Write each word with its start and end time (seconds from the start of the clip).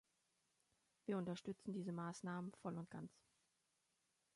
Wir 1.05 1.15
unterstützen 1.19 1.73
diese 1.73 1.91
Maßnahmen 1.91 2.51
voll 2.53 2.75
und 2.75 2.89
ganz. 2.89 3.11